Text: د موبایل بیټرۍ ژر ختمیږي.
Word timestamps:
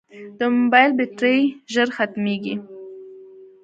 د 0.39 0.39
موبایل 0.55 0.91
بیټرۍ 0.97 1.39
ژر 1.73 1.87
ختمیږي. 1.97 2.55